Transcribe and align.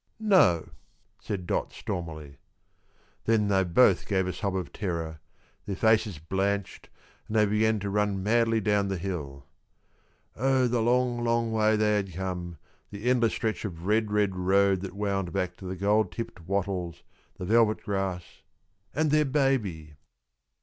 "No," 0.19 0.71
said 1.21 1.45
Dot, 1.45 1.71
stormily. 1.71 2.37
Then 3.25 3.49
they 3.49 3.63
both 3.63 4.07
gave 4.07 4.25
a 4.25 4.33
sob 4.33 4.55
of 4.55 4.73
terror, 4.73 5.19
their 5.67 5.75
faces 5.75 6.17
blanched, 6.17 6.89
and 7.27 7.35
they 7.35 7.45
began 7.45 7.77
to 7.81 7.89
run 7.91 8.23
madly 8.23 8.59
down 8.61 8.87
the 8.87 8.97
hill. 8.97 9.45
Oh 10.35 10.65
the 10.67 10.81
long, 10.81 11.23
long 11.23 11.51
way 11.51 11.75
they 11.75 11.97
had 11.97 12.13
come, 12.15 12.57
the 12.89 13.07
endless 13.11 13.33
stretch 13.33 13.63
of 13.63 13.85
red, 13.85 14.11
red 14.11 14.35
road 14.35 14.81
that 14.81 14.95
wound 14.95 15.31
back 15.31 15.55
to 15.57 15.65
the 15.65 15.75
gold 15.75 16.11
tipped 16.11 16.47
wattles, 16.47 17.03
the 17.37 17.45
velvet 17.45 17.83
grass, 17.83 18.23
and 18.95 19.11
their 19.11 19.23
baby! 19.25 19.93